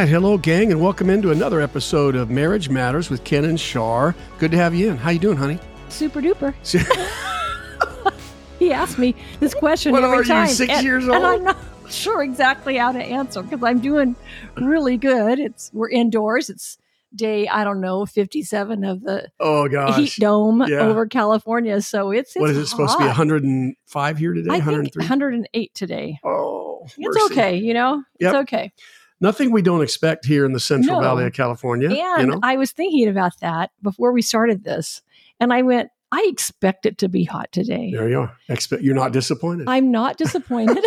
[0.00, 4.14] right, hello, gang, and welcome into another episode of Marriage Matters with Ken and Shar.
[4.38, 4.96] Good to have you in.
[4.96, 5.58] How you doing, honey?
[5.90, 6.54] Super duper.
[8.58, 10.48] he asked me this question What every are you, time.
[10.48, 11.14] six and, years And?
[11.16, 11.58] I'm not
[11.90, 14.16] sure exactly how to answer because I'm doing
[14.56, 15.38] really good.
[15.38, 16.48] It's we're indoors.
[16.48, 16.78] It's
[17.14, 20.78] day I don't know 57 of the oh gosh, heat dome Yeah.
[20.78, 21.82] over California.
[21.82, 23.04] So it's, it's what is it supposed to be?
[23.04, 24.48] 105 here today?
[24.48, 25.02] I think 103.
[25.02, 26.18] 108 today.
[26.24, 27.34] Oh, It's mercy.
[27.34, 28.02] okay, you know.
[28.18, 28.32] Yep.
[28.32, 28.72] It's okay.
[29.20, 31.02] Nothing we don't expect here in the Central No.
[31.02, 31.88] Valley of California.
[31.90, 35.02] And you know, I was thinking about that before we started this,
[35.38, 37.90] and I went, I expect it to be hot today.
[37.92, 38.36] there you are.
[38.48, 39.68] Expect you're not disappointed.
[39.68, 40.82] I'm not disappointed.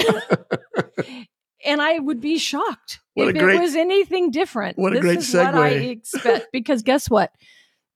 [1.66, 4.78] and I would be shocked What if great- it was anything different.
[4.78, 7.32] what a this great is what I expect because guess what?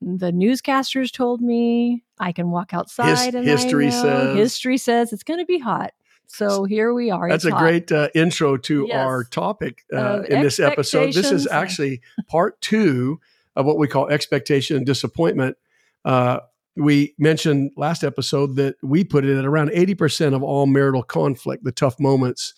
[0.02, 5.40] The newscasters told me I can walk outside and history says- history says it's going
[5.40, 5.94] to be hot.
[6.28, 7.30] So here we are.
[7.30, 7.60] That's a hot.
[7.60, 8.98] great uh, intro to Yes.
[8.98, 11.14] our topic uh, in this episode.
[11.14, 13.20] This is actually part two
[13.56, 15.58] of what we call expectation and disappointment.
[16.06, 16.40] Uh,
[16.76, 21.64] we mentioned last episode that we put it at around 80% of all marital conflict,
[21.64, 22.54] the tough moments.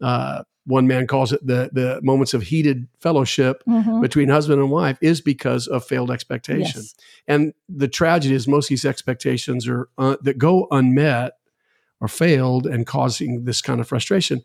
[0.00, 4.02] Uh, one man calls it the, the moments of heated fellowship Mhm.
[4.02, 6.80] between husband and wife is because of failed expectation.
[6.82, 6.94] Yes.
[7.26, 11.32] And the tragedy is most of these expectations are uh, that go unmet
[12.00, 14.42] or failed and causing this kind of frustration.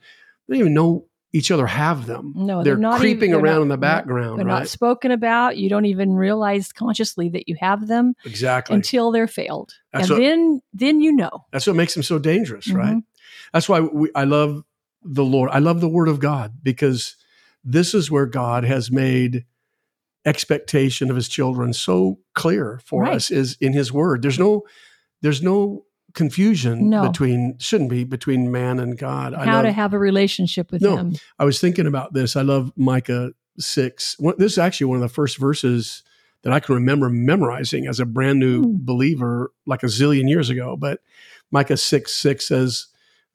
[0.48, 2.34] They don't even know each other have them.
[2.36, 4.60] No, they're, they're not creeping even- they're around not- in the background, They're right?
[4.60, 5.58] not spoken about.
[5.58, 8.76] You don't even realize consciously that you have them exactly.
[8.76, 9.74] until they're failed.
[9.94, 11.46] That's and what- then then you know.
[11.52, 12.76] That's what makes them so dangerous, Mhm.
[12.76, 13.04] right?
[13.54, 14.64] That's why we, I love
[15.04, 15.50] the Lord.
[15.52, 17.16] I love the Word of God because
[17.64, 19.46] this is where God has made
[20.26, 23.16] expectation of His children so clear for Right.
[23.16, 24.22] us is in His Word.
[24.22, 24.64] There's no,
[25.22, 27.08] there's no confusion No.
[27.08, 29.34] between shouldn't be between man and God.
[29.34, 30.98] How love, to have a relationship with No.
[30.98, 31.14] him.
[31.40, 32.36] I was thinking about this.
[32.36, 34.16] I love Micah six.
[34.38, 36.03] This is actually one of the first verses
[36.44, 38.75] that I can remember memorizing as a brand new Hmm.
[38.80, 40.75] believer, like a zillion years ago.
[40.75, 41.00] But
[41.52, 42.88] Micah six six says,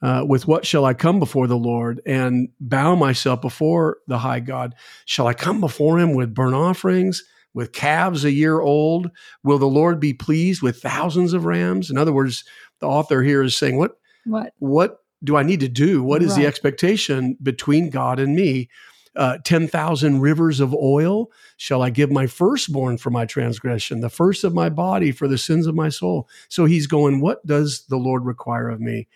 [0.03, 4.41] uh, "With what shall I come before the Lord and bow myself before the high
[4.41, 4.75] God?
[5.05, 7.23] Shall I come before Him with burnt offerings?"
[7.55, 9.11] With calves a year old,
[9.43, 11.91] will the Lord be pleased with thousands of rams?
[11.91, 12.45] In other words,
[12.81, 14.53] the author here is saying, What What?
[14.59, 16.03] what do I need to do?
[16.03, 18.69] What is the expectation between God and me?
[19.17, 24.45] Uh, 10,000 rivers of oil shall I give my firstborn for my transgression, the first
[24.45, 26.29] of my body for the sins of my soul.
[26.51, 29.09] So he's going, What does the Lord require of me?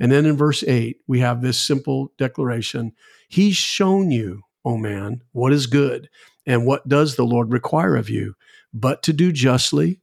[0.00, 2.92] And then in verse 8, we have this simple declaration
[3.28, 6.08] He's shown you, O man, what is good,
[6.46, 8.34] and what does the Lord require of you,
[8.72, 10.00] but to do justly,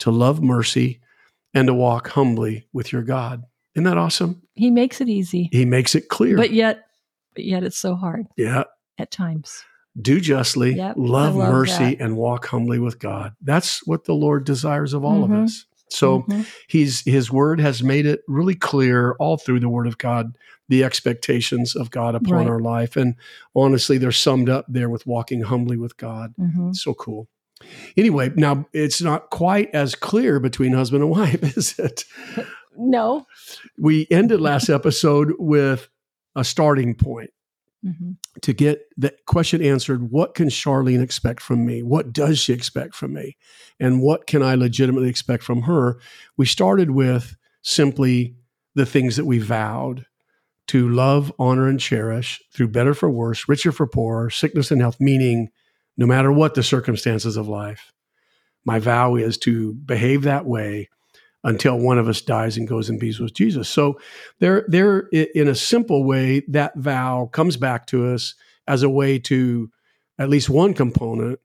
[0.00, 1.00] to love mercy,
[1.54, 3.44] and to walk humbly with your God.
[3.74, 4.42] Isn't that awesome?
[4.54, 6.36] He makes it easy, He makes it clear.
[6.36, 6.84] but yet,
[7.34, 8.64] but yet it's so hard yeah.
[8.98, 9.62] at times.
[10.00, 12.00] Do justly, Yep, love, love mercy, that.
[12.00, 13.32] and walk humbly with God.
[13.42, 15.24] That's what the Lord desires of all Mhm.
[15.24, 15.66] of us.
[15.88, 16.46] So Mhm.
[16.68, 20.36] he's his word has made it really clear all through the word of God,
[20.68, 22.46] the expectations of God upon Right.
[22.46, 22.96] our life.
[22.96, 23.16] And
[23.56, 26.32] honestly, they're summed up there with walking humbly with God.
[26.38, 26.76] Mhm.
[26.76, 27.28] So cool.
[27.96, 32.04] Anyway, now it's not quite as clear between husband and wife, is it?
[32.76, 33.26] no.
[33.78, 35.88] We ended last episode with
[36.36, 37.30] a starting point.
[37.82, 38.18] Mhm.
[38.42, 42.94] to get the question answered what can charlene expect from me what does she expect
[42.94, 43.38] from me
[43.78, 45.98] and what can i legitimately expect from her
[46.36, 48.36] we started with simply
[48.74, 50.04] the things that we vowed
[50.66, 55.00] to love honor and cherish through better for worse richer for poorer sickness and health
[55.00, 55.48] meaning
[56.00, 57.92] no matter what the circumstances of life
[58.64, 60.88] my vow is to behave that way
[61.42, 63.68] until one of us dies and goes and be with Jesus.
[63.68, 63.98] So
[64.40, 68.34] there, there, in a simple way, that vow comes back to us
[68.68, 69.70] as a way to
[70.18, 71.40] at least one component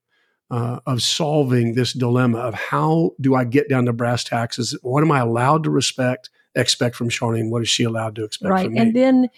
[0.51, 4.77] uh, of solving this dilemma of how do I get down to brass taxes?
[4.81, 7.49] What am I allowed to respect, expect from Charlene?
[7.49, 8.65] What is she allowed to expect Right.
[8.65, 8.79] from me?
[8.81, 9.29] And then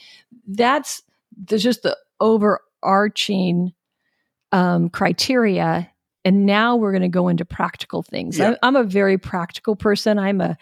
[0.48, 1.04] that's
[1.38, 3.74] there's just the overarching
[4.52, 5.90] um, criteria.
[6.26, 8.38] And now we're going to go into practical things.
[8.38, 8.52] Yeah.
[8.62, 10.20] I, I'm a very practical person.
[10.20, 10.58] I'm a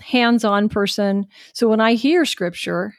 [0.00, 1.26] hands on person.
[1.52, 2.94] So when I hear scripture,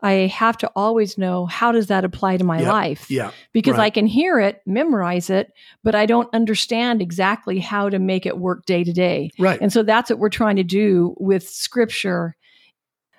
[0.00, 2.70] I have to always know how does that apply to my Yeah.
[2.70, 3.10] life?
[3.10, 3.84] yeah, because right.
[3.84, 5.50] I can hear it, memorize it,
[5.82, 9.30] but I don't understand exactly how to make it work day to day.
[9.38, 9.58] right.
[9.60, 12.36] And so that's what we're trying to do with scripture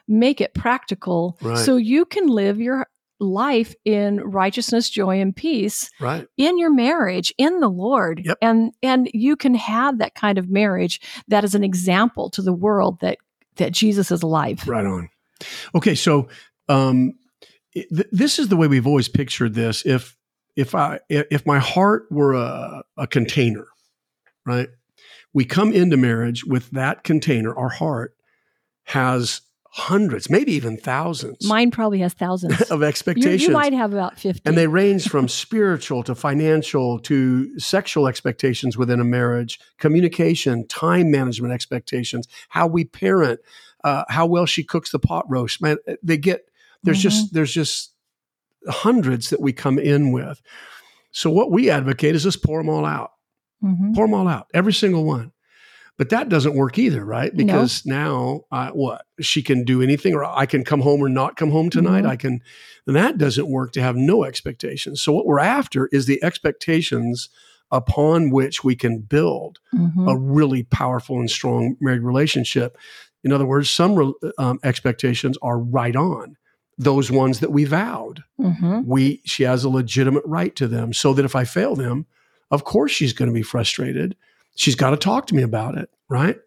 [0.08, 1.58] make it practical Right.
[1.58, 2.88] so you can live your
[3.20, 6.28] life in righteousness, joy, and peace right.
[6.38, 8.22] in your marriage in the Lord.
[8.24, 8.38] Yep.
[8.42, 12.54] And and you can have that kind of marriage that is an example to the
[12.54, 13.18] world that
[13.56, 14.68] that Jesus is alive.
[14.68, 15.10] Right on.
[15.74, 16.28] Okay, so
[16.70, 17.14] um,
[17.74, 19.86] th- this is the way we've always pictured this.
[19.86, 20.18] If
[20.56, 23.68] if I if my heart were a, a container,
[24.46, 24.70] right?
[25.34, 27.54] We come into marriage with that container.
[27.54, 28.16] Our heart
[28.86, 29.42] has
[29.78, 32.62] hundreds, maybe even thousands Mine probably has thousands.
[32.72, 33.42] of expectations.
[33.44, 34.42] you might have about 50.
[34.46, 41.12] and they range from spiritual to financial to sexual expectations within a marriage, communication, time
[41.12, 43.42] management expectations, how we parent,
[43.84, 45.62] uh, how well she cooks the pot roast.
[45.62, 46.46] Man, they get
[46.84, 47.94] there's just there's just
[48.70, 50.42] hundreds that we come in with.
[51.12, 53.12] So what we advocate is just pour them all out,
[53.64, 53.94] Mhm.
[53.94, 55.32] pour them all out, every single one.
[55.98, 57.34] But that doesn't work either, right?
[57.34, 57.46] No.
[57.46, 61.38] Because now, uh, what she can do anything, or I can come home or not
[61.38, 62.04] come home tonight.
[62.04, 62.10] Mhm.
[62.10, 62.42] I can.
[62.86, 65.02] And that doesn't work to have no expectations.
[65.02, 67.30] So what we're after is the expectations
[67.72, 70.12] upon which we can build Mhm.
[70.12, 72.78] a really powerful and strong married relationship.
[73.24, 76.36] In other words, some re- um, expectations are right on
[76.78, 78.22] those ones that we vowed.
[78.40, 78.86] Mhm.
[78.86, 82.06] We she has a legitimate right to them, so that if I fail them,
[82.52, 84.16] of course she's going to be frustrated.
[84.56, 86.38] She's got to talk to me about it, right?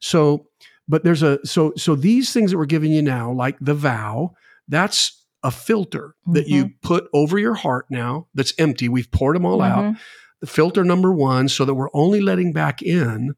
[0.00, 0.46] So,
[0.88, 4.34] but there's a so so these things that we're giving you now, like the vow,
[4.68, 8.88] that's a filter that you put over your heart now that's empty.
[8.88, 9.98] We've poured them all out Mhm.
[10.40, 13.34] the filter number one so that we're only letting back in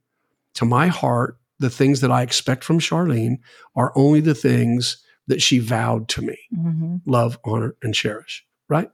[0.54, 3.36] to my heart the things that I expect from Charlene
[3.76, 4.96] are only the things
[5.28, 7.02] that she vowed to me Mhm.
[7.06, 8.90] love, honor, and cherish, right?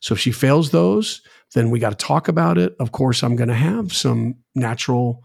[0.00, 1.22] So if she fails those,
[1.54, 2.74] then we got to talk about it.
[2.80, 5.22] Of course, I'm going to have some natural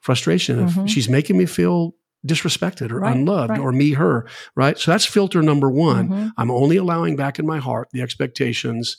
[0.00, 0.88] frustration if Mhm.
[0.88, 1.94] she's making me feel
[2.26, 3.60] disrespected or Right, unloved right.
[3.60, 4.26] or me, her,
[4.56, 4.78] right?
[4.78, 6.08] So that's filter number one.
[6.08, 6.32] Mhm.
[6.38, 8.96] I'm only allowing back in my heart the expectations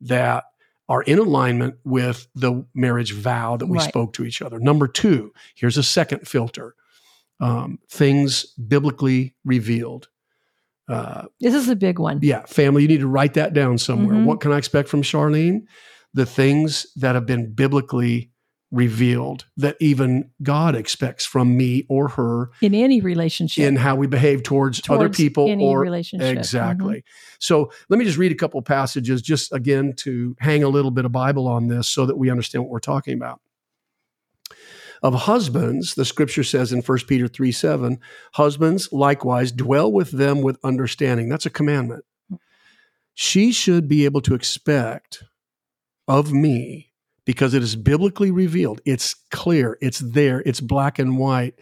[0.00, 0.44] that
[0.88, 3.88] are in alignment with the marriage vow that we Right.
[3.88, 4.58] spoke to each other.
[4.58, 6.74] Number two, here's a second filter
[7.40, 10.08] um, things biblically revealed.
[10.88, 12.20] Uh, This is a big one.
[12.22, 14.16] yeah, family, you need to write that down somewhere.
[14.16, 14.24] Mhm.
[14.24, 15.62] What can I expect from Charlene?
[16.12, 18.30] The things that have been biblically
[18.70, 23.64] revealed that even God expects from me or her In any relationship.
[23.64, 26.26] in how we behave towards, other people any or relationship.
[26.28, 26.38] Mm-hmm.
[26.38, 27.04] Exactly.
[27.38, 31.04] So let me just read a couple passages, just again to hang a little bit
[31.04, 33.40] of Bible on this so that we understand what we're talking about.
[35.04, 37.98] Of husbands, the scripture says in 1 Peter 3 7,
[38.32, 41.28] husbands likewise dwell with them with understanding.
[41.28, 42.06] That's a commandment.
[43.12, 45.22] She should be able to expect
[46.08, 46.90] of me
[47.26, 48.80] because it is biblically revealed.
[48.86, 51.54] It's clear, it's there, it's black and white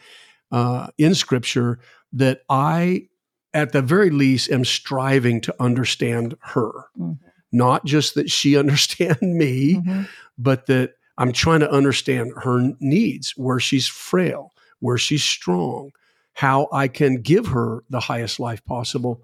[0.53, 1.81] uh, in scripture
[2.13, 3.09] that I,
[3.53, 6.71] at the very least, am striving to understand her.
[6.97, 7.19] Mhm.
[7.51, 10.09] Not just that she understand me, Mhm.
[10.39, 14.51] but that I'm trying to understand her needs, where she's frail,
[14.81, 15.91] where she's strong,
[16.35, 19.21] how I can give her the highest life possible.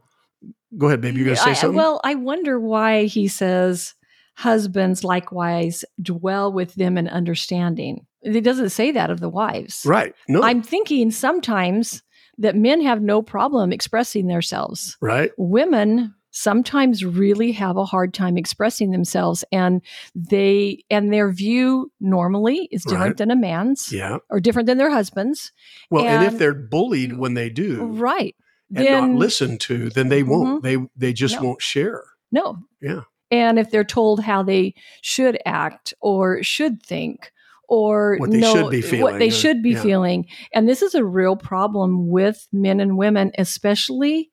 [0.76, 1.17] Go ahead, baby.
[1.19, 1.76] You're going to say I- something?
[1.76, 3.94] Well, I wonder why he says
[4.35, 8.06] husbands likewise dwell with them in understanding.
[8.23, 9.82] It doesn't say that of the wives.
[9.87, 10.14] right.
[10.29, 10.43] No.
[10.43, 12.02] I'm thinking sometimes
[12.37, 14.96] that men have no problem expressing themselves.
[15.00, 15.31] right.
[15.38, 19.82] Women sometimes really have a hard time expressing themselves and
[20.14, 23.17] they and their view normally is different Right.
[23.17, 24.19] than a man's Yeah.
[24.31, 25.52] or different than their husband's.
[25.90, 28.35] Well, and, if they're bullied when they do Right.
[28.75, 30.62] and not listened to, then they won't.
[30.62, 31.42] They they just Mm-hmm.
[31.45, 31.49] No.
[31.49, 32.04] won't share.
[32.30, 32.59] No.
[32.80, 33.00] Yeah.
[33.30, 37.30] And if they're told how they should act or should think
[37.68, 39.02] or What they know should be feeling.
[39.02, 39.83] what they uh, should be yeah.
[39.83, 40.26] feeling.
[40.54, 44.30] And this is a real problem with men and women, especially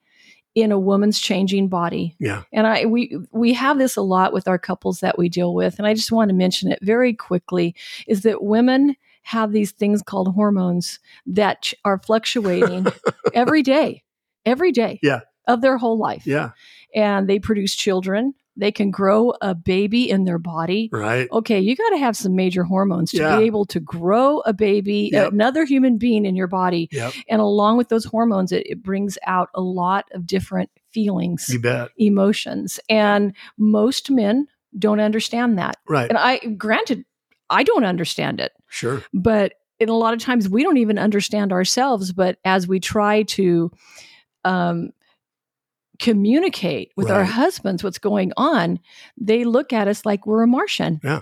[0.56, 2.16] in a woman's changing body.
[2.20, 2.44] Yeah.
[2.54, 5.78] And I we we have this a lot with our couples that we deal with.
[5.78, 7.76] And I just want to mention it very quickly
[8.08, 12.88] is that women have these things called hormones that are fluctuating
[13.34, 14.04] every day,
[14.46, 15.22] every day Yeah.
[15.48, 16.52] of their whole life Yeah.
[16.94, 18.34] and they produce children.
[18.58, 20.90] They can grow a baby in their body.
[20.92, 21.28] Right.
[21.32, 23.38] Okay, you got to have some major hormones to Yeah.
[23.38, 25.34] be able to grow a baby, Yep.
[25.34, 26.88] another human being in your body.
[26.92, 27.14] Yep.
[27.30, 31.50] And along with those hormones, it, it brings out a lot of different feelings,
[31.98, 32.80] emotions.
[32.90, 34.48] And most men
[34.78, 35.78] don't understand that.
[35.88, 36.08] Right.
[36.10, 37.04] And I, granted,
[37.50, 39.04] I don't understand it Sure.
[39.14, 43.24] but in a lot of times we don't even understand ourselves but as we try
[43.24, 43.70] to
[44.46, 44.90] um,
[46.00, 48.80] communicate with our husbands what's going on
[49.18, 51.22] they look at us like we're a martian Yeah.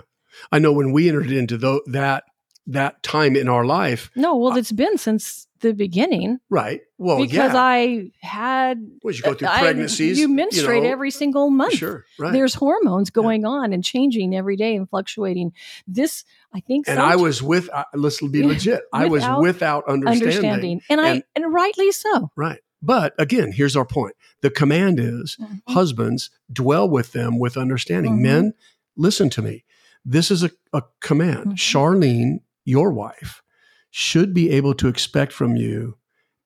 [0.50, 2.24] I know when we entered into tho- that
[2.66, 6.80] that time in our life, no well it's been since the beginning right?
[6.98, 7.60] Well, because yeah.
[7.62, 10.18] i had Well, you go through I- pregnancies.
[10.18, 12.04] you menstruate know, every single month Sure.
[12.18, 12.32] Right.
[12.32, 15.52] there's hormones going on and changing every day and fluctuating
[15.86, 17.68] this i think and I was with.
[17.70, 18.80] Uh, let's be legit.
[18.92, 20.26] I was Without understanding.
[20.28, 22.60] understanding and i And- and rightly so Right.
[22.84, 24.14] But again, here's our point.
[24.42, 25.60] The command is Mhm.
[25.68, 28.18] husbands dwell with them with understanding.
[28.18, 28.22] Mhm.
[28.22, 28.54] Men,
[28.96, 29.64] listen to me.
[30.04, 31.46] This is a, a command.
[31.46, 31.56] Mhm.
[31.56, 33.42] Charlene, your wife,
[33.90, 35.96] should be able to expect from you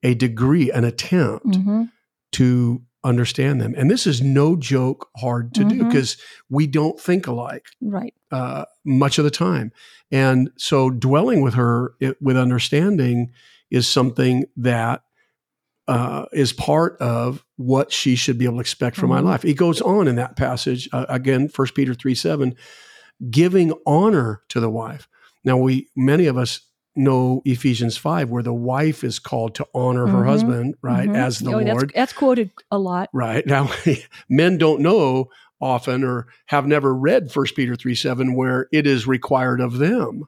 [0.02, 1.84] a degree, an attempt hmm
[2.32, 3.74] to understand them.
[3.76, 6.18] And this is no joke hard to do because
[6.50, 8.12] we don't think alike Right.
[8.30, 9.72] uh, much of the time.
[10.12, 13.30] And so dwelling with her it, with understanding
[13.70, 15.02] is something that
[15.88, 19.24] uh, is part of what she should be able to expect from my Mhm.
[19.24, 19.44] life.
[19.44, 22.54] It goes on in that passage uh, again, First Peter three seven,
[23.30, 25.08] giving honor to the wife.
[25.44, 26.60] Now we many of us
[26.94, 30.26] know Ephesians five, where the wife is called to honor her Mhm.
[30.26, 31.16] husband, right, Mhm.
[31.16, 31.92] as the Oh, Lord.
[31.94, 33.08] that's quoted a lot.
[33.12, 33.46] Right.
[33.46, 33.70] Now,
[34.28, 35.28] men don't know
[35.60, 40.24] often or have never read 1 Peter 3 7, where it is required of them,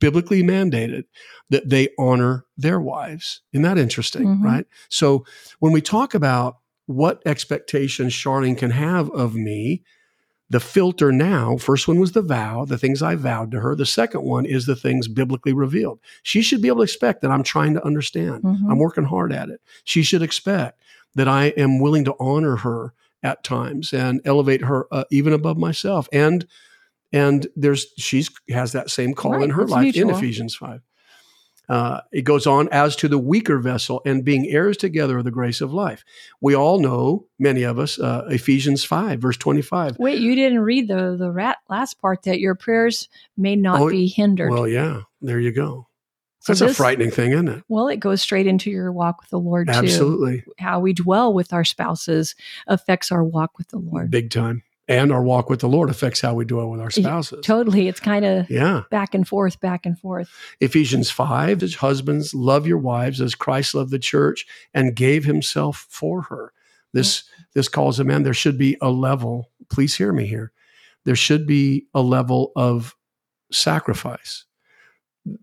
[0.00, 1.04] biblically mandated,
[1.50, 3.40] that they honor their wives.
[3.52, 4.26] Isn't that interesting?
[4.26, 4.42] Mhm.
[4.44, 4.66] Right.
[4.88, 5.24] So
[5.58, 9.82] when we talk about what expectations Charlene can have of me,
[10.50, 13.74] the filter now, first one was the vow, the things I vowed to her.
[13.74, 15.98] The second one is the things biblically revealed.
[16.22, 18.44] She should be able to expect that I'm trying to understand.
[18.44, 18.70] Mhm.
[18.70, 19.60] I'm working hard at it.
[19.84, 20.80] She should expect
[21.14, 25.58] that I am willing to honor her at times and elevate her uh, even above
[25.58, 26.08] myself.
[26.12, 26.46] And
[27.12, 30.10] and there's she's has that same call in her life in.
[30.10, 30.82] Ephesians five.
[31.68, 35.30] Uh, it goes on as to the weaker vessel and being heirs together of the
[35.30, 36.02] grace of life.
[36.40, 39.98] We all know, many of us, uh, Ephesians five verse twenty five.
[39.98, 43.90] Wait, you didn't read the the rat, last part that your prayers may not Oh,
[43.90, 44.50] be hindered.
[44.50, 45.86] Well, yeah, there you go.
[46.40, 47.64] So That's a frightening thing, isn't it?
[47.68, 49.74] Well, it goes straight into your walk with the Lord too.
[49.74, 52.34] Absolutely, How we dwell with our spouses
[52.66, 54.10] affects our walk with the Lord.
[54.10, 54.62] big time.
[54.88, 57.44] And our walk with the Lord affects how we dwell with our spouses.
[57.44, 58.84] Totally, it's kind of Yeah.
[58.90, 60.30] back and forth, back and forth.
[60.60, 65.86] Ephesians 5 as husbands love your wives as Christ loved the church and gave himself
[65.90, 66.52] for her.
[66.94, 70.52] This this calls a man there should be a level, please hear me here.
[71.04, 72.96] There should be a level of
[73.52, 74.44] sacrifice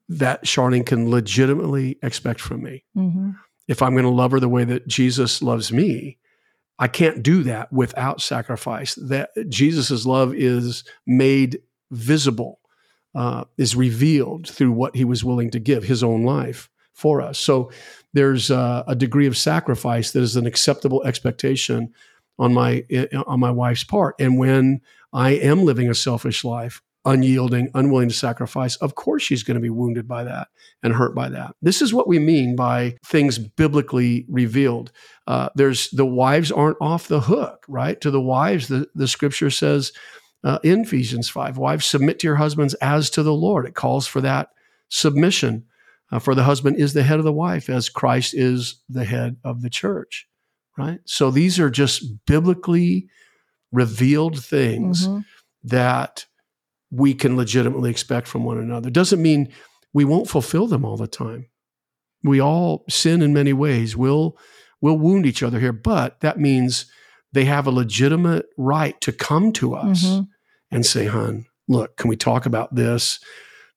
[0.09, 2.83] that Charlene can legitimately expect from me.
[2.95, 3.31] hmm
[3.67, 6.17] If I'm going to love her the way that Jesus loves me,
[6.77, 8.95] I can't do that without sacrifice.
[8.95, 11.59] That Jesus' love is made
[11.91, 12.59] visible,
[13.13, 17.37] uh, is revealed through what he was willing to give, his own life for us.
[17.37, 17.71] So
[18.13, 21.93] there's uh, a degree of sacrifice that is an acceptable expectation
[22.37, 22.85] on my
[23.25, 24.15] on my wife's part.
[24.19, 24.81] And when
[25.13, 29.61] I am living a selfish life, unyielding, unwilling to sacrifice, of course she's going to
[29.61, 30.47] be wounded by that
[30.83, 31.55] and hurt by that.
[31.61, 34.91] This is what we mean by things biblically revealed.
[35.27, 37.99] Uh, there's the wives aren't off the hook, right?
[38.01, 39.91] To the wives, the, the scripture says
[40.43, 43.65] uh, in Ephesians 5, wives, submit to your husbands as to the Lord.
[43.65, 44.49] It calls for that
[44.89, 45.65] submission.
[46.11, 49.37] Uh, for the husband is the head of the wife, as Christ is the head
[49.43, 50.27] of the church,
[50.77, 50.99] right?
[51.05, 53.07] So these are just biblically
[53.71, 55.25] revealed things Mhm.
[55.63, 56.27] that
[56.91, 58.89] we can legitimately expect from one another.
[58.89, 59.49] Doesn't mean
[59.93, 61.47] we won't fulfill them all the time.
[62.23, 63.95] We all sin in many ways.
[63.95, 64.37] We'll
[64.81, 66.85] we'll wound each other here, but that means
[67.33, 70.27] they have a legitimate right to come to us Mhm.
[70.71, 73.19] and say, "Hun, look, can we talk about this?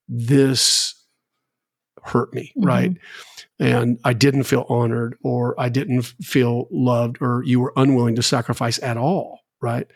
[0.09, 0.95] This
[2.05, 2.65] hurt me, Mhm.
[2.67, 2.97] right?
[3.59, 8.23] And I didn't feel honored, or I didn't feel loved, or you were unwilling to
[8.23, 9.87] sacrifice at all, right?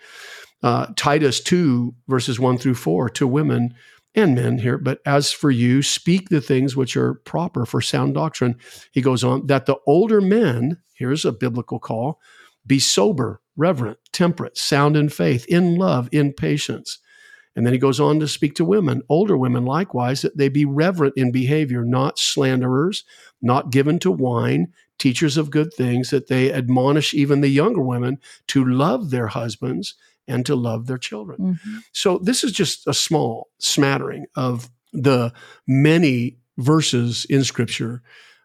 [0.62, 3.75] Uh, Titus 2, verses 1 through 4, to women
[4.14, 8.14] and men here, but as for you, speak the things which are proper for sound
[8.14, 8.57] doctrine.
[8.92, 12.21] He goes on, that the older men, here's a biblical call,
[12.66, 16.99] be sober, reverent, temperate, sound in faith, in love, in patience.
[17.54, 20.64] And then he goes on to speak to women, older women likewise, that they be
[20.64, 23.04] reverent in behavior, not slanderers,
[23.42, 28.19] not given to wine, teachers of good things, that they admonish even the younger women
[28.49, 29.95] to love their husbands
[30.29, 31.59] and to love their children.
[31.64, 31.83] Mhm.
[31.93, 35.33] So this is just a small smattering of the
[35.67, 38.02] many verses in scripture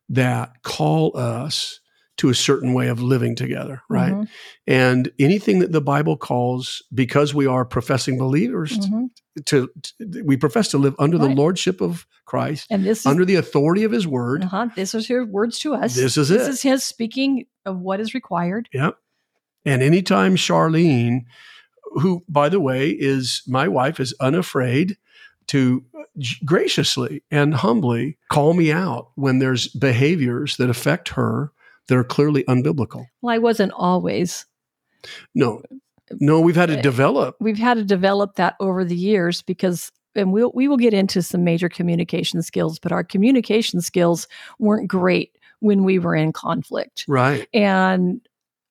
[0.09, 1.79] that call us
[2.17, 4.13] to a certain way of living together, right?
[4.13, 4.27] Mhm.
[4.65, 9.09] And anything that the Bible calls, because we are professing believers, Mhm.
[9.45, 13.23] to, to- we profess to live under the lordship of Christ, And this is under
[13.23, 14.45] the authority of His Word.
[14.45, 15.93] uh-huh, this is his words to us.
[15.95, 16.49] This is This it.
[16.49, 18.67] is his speaking of what is required.
[18.73, 18.97] Yep.
[19.65, 21.25] And anytime Charlene,
[21.93, 24.97] who, by the way, is my wife, is unafraid
[25.47, 25.83] to
[26.43, 31.51] graciously and humbly call me out when there's behaviors that affect her
[31.87, 33.05] that are clearly unbiblical.
[33.21, 34.45] Well, I wasn't always.
[35.33, 35.61] No,
[36.19, 37.35] no, we've had to Uh, develop.
[37.39, 41.21] We've had to develop that over the years because, and we'll, we will get into
[41.21, 44.27] some major communication skills, but our communication skills
[44.59, 47.05] weren't great when we were in conflict.
[47.07, 47.47] Right.
[47.53, 48.21] And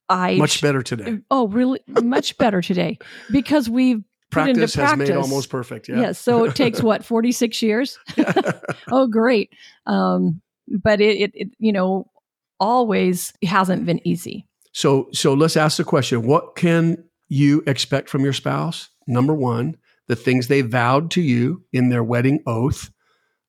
[0.09, 1.19] I Much better today.
[1.31, 1.81] Oh, really?
[1.87, 2.99] Much better today
[3.31, 5.89] because we've put into Practice has made almost perfect.
[5.89, 6.01] Yeah.
[6.01, 6.19] Yes.
[6.19, 7.99] So it takes what, 46 years?
[8.93, 9.53] oh, great.
[9.87, 12.11] Um, but it, it, it, you know,
[12.59, 14.47] always hasn't been easy.
[14.73, 18.91] So, so let's ask the question: What can you expect from your spouse?
[19.07, 19.77] Number one,
[20.09, 22.91] the things they vowed to you in their wedding oath.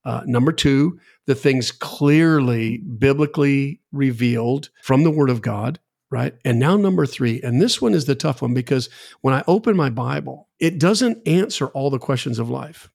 [0.05, 5.79] Uh, number two, the things clearly biblically revealed from the Word of God.
[6.09, 6.33] Right.
[6.45, 8.89] And now, number three, and this one is the tough one because
[9.21, 12.89] when I open my Bible, it doesn't answer all the questions of life.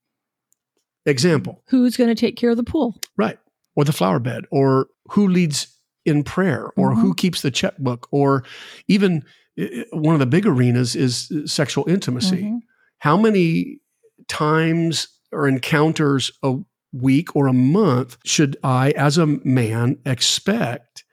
[1.05, 2.97] Example, Who's going to take care of the pool?
[3.17, 3.39] right.
[3.75, 7.01] Or the flower bed, or who leads in prayer, or Mhm.
[7.01, 8.45] who keeps the checkbook, or
[8.89, 9.25] even
[9.61, 12.43] uh, one of the big arenas is uh, sexual intimacy.
[12.43, 12.61] Mhm.
[12.99, 13.81] How many
[14.29, 16.57] times or encounters a
[16.93, 21.05] week or a month should I, as a man, expect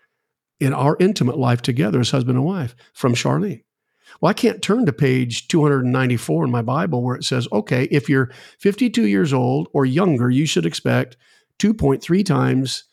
[0.59, 3.63] in our intimate life together as husband and wife from Charlene?
[4.21, 8.09] Well, I can't turn to page 294 in my Bible where it says, okay, if
[8.09, 11.15] you're 52 years old or younger, you should expect
[11.59, 12.85] 2.3 times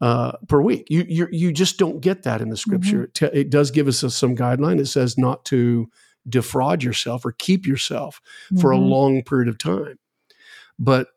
[0.00, 0.86] uh, per week.
[0.88, 3.04] You, you you just don't get that in the scripture.
[3.04, 4.78] It, te- it does give us a, some guideline.
[4.78, 5.90] It says not to
[6.28, 8.20] defraud yourself or keep yourself
[8.60, 8.88] for a Mhm.
[8.88, 9.98] long period of time.
[10.78, 11.08] But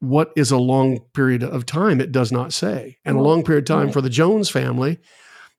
[0.00, 2.00] what is a long period of time?
[2.00, 2.98] It does not say.
[3.04, 3.92] And a long period of time right.
[3.94, 4.98] for the Jones family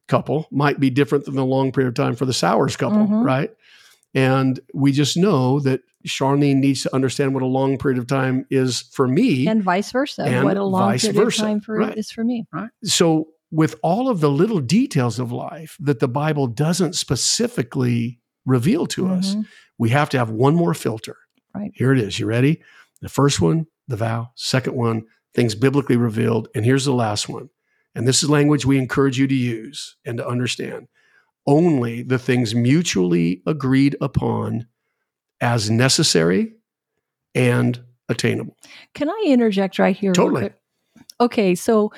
[0.07, 3.23] couple might be different than the long period of time for the Sowers couple, Mhm.
[3.25, 3.51] right?
[4.13, 8.45] And we just know that Charlene needs to understand what a long period of time
[8.49, 9.47] is for me.
[9.47, 10.23] and vice versa.
[10.23, 11.97] And what a long period versa, of time for right.
[11.97, 12.45] is for me.
[12.51, 12.69] Right.
[12.83, 18.85] So with all of the little details of life that the Bible doesn't specifically reveal
[18.87, 19.45] to us, Mhm.
[19.77, 21.15] we have to have one more filter.
[21.55, 21.71] Right.
[21.73, 22.19] Here it is.
[22.19, 22.61] You ready?
[23.01, 24.29] The first one, the vow.
[24.35, 26.47] Second one, things biblically revealed.
[26.53, 27.49] And here's the last one.
[27.95, 30.87] And this is language we encourage you to use and to understand.
[31.45, 34.67] Only the things mutually agreed upon
[35.41, 36.53] as necessary
[37.35, 38.55] and attainable.
[38.93, 40.13] Can I interject right here?
[40.13, 40.51] Totally.
[41.19, 41.91] Okay, so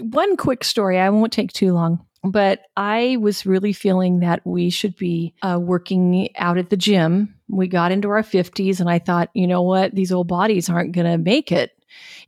[0.00, 0.98] one quick story.
[0.98, 5.58] I won't take too long, but I was really feeling that we should be uh,
[5.60, 7.34] working out at the gym.
[7.48, 9.94] We got into our 50s, and I thought, you know what?
[9.94, 11.70] These old bodies aren't going to make it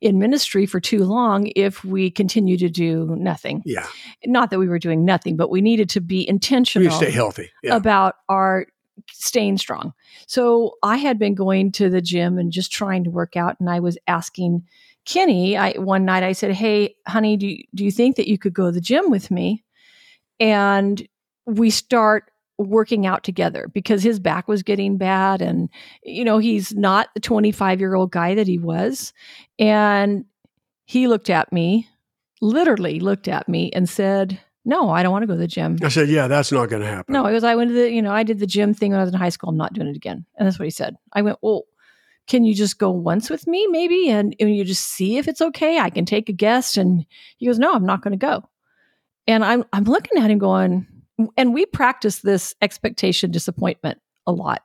[0.01, 3.63] in ministry for too long if we continue to do nothing.
[3.65, 3.87] Yeah.
[4.27, 7.51] Not that we were doing nothing, but we needed to be intentional stay healthy.
[7.63, 7.77] Yeah.
[7.77, 8.67] about our
[9.11, 9.93] staying strong.
[10.27, 13.69] So I had been going to the gym and just trying to work out, and
[13.69, 14.63] I was asking
[15.05, 15.57] Kenny.
[15.57, 18.53] I one night I said, "Hey, honey, do you, do you think that you could
[18.53, 19.65] go to the gym with me?"
[20.39, 21.07] And
[21.47, 22.31] we start
[22.67, 25.69] working out together because his back was getting bad, and
[26.03, 29.13] you know he's not the 25 year old guy that he was,
[29.59, 30.25] and
[30.85, 31.89] he looked at me,
[32.41, 34.41] literally looked at me, and said.
[34.63, 35.79] No, I don't want to go to the gym.
[35.83, 37.15] I said, yeah, that's not going to happen.
[37.15, 39.03] No, was I went to the, you know, I did the gym thing when I
[39.03, 39.49] was in high school.
[39.49, 40.27] I'm not doing it again.
[40.37, 40.97] And that's what he said.
[41.15, 41.65] I went, well,
[42.27, 44.11] can you just go once with me, maybe?
[44.11, 45.79] And, and you just see if it's okay.
[45.79, 46.77] I can take a guest.
[46.77, 47.07] And
[47.39, 48.49] he goes, no, I'm not going to go.
[49.27, 50.87] And I'm, I'm looking at him going,
[51.37, 54.63] and we practice this expectation disappointment a lot.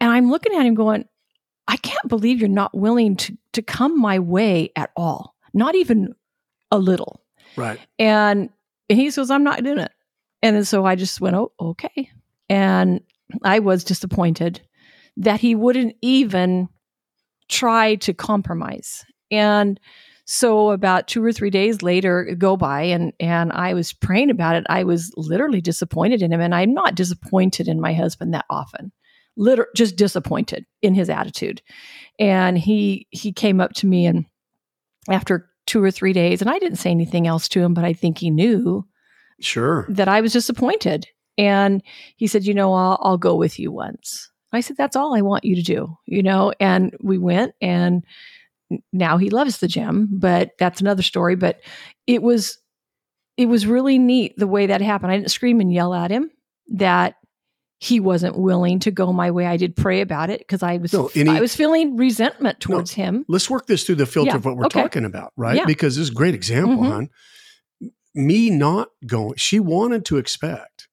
[0.00, 1.04] And I'm looking at him going,
[1.66, 6.14] I can't believe you're not willing to, to come my way at all, not even
[6.70, 7.20] a little.
[7.56, 7.78] Right.
[7.98, 8.50] And
[8.88, 9.92] he says, I'm not doing it.
[10.42, 12.10] And then so I just went, oh, okay.
[12.50, 13.00] And
[13.42, 14.60] I was disappointed
[15.16, 16.68] that he wouldn't even
[17.48, 19.04] try to compromise.
[19.30, 19.80] And
[20.24, 24.56] so about two or three days later go by and and I was praying about
[24.56, 24.64] it.
[24.68, 26.40] I was literally disappointed in him.
[26.40, 28.90] And I'm not disappointed in my husband that often.
[29.36, 31.60] Liter- just disappointed in his attitude.
[32.18, 34.24] And he he came up to me and
[35.08, 37.92] after two or three days, and I didn't say anything else to him, but I
[37.92, 38.86] think he knew
[39.40, 39.86] Sure.
[39.88, 41.06] that I was disappointed.
[41.36, 41.82] And
[42.16, 44.30] he said, You know, I'll, I'll go with you once.
[44.52, 46.52] I said, That's all I want you to do, you know?
[46.60, 48.04] And we went, and
[48.92, 51.36] now he loves the gym, but that's another story.
[51.36, 51.60] But
[52.06, 52.58] it was,
[53.36, 55.12] it was really neat the way that happened.
[55.12, 56.30] I didn't scream and yell at him
[56.68, 57.16] that
[57.80, 59.44] he wasn't willing to go my way.
[59.46, 62.92] I did pray about it because I was, No, any- I was feeling resentment towards
[62.92, 63.24] him.
[63.28, 64.80] Let's work this through the filter Yeah, of what we're okay.
[64.82, 65.56] talking about, right?
[65.56, 65.64] Yeah.
[65.66, 66.88] Because this is a great example, Mhm.
[66.90, 67.10] hon.
[68.14, 70.88] Me not going, she wanted to expect.